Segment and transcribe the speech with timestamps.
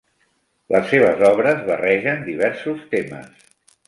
[0.75, 3.45] Les seves obres barregen diversos temes.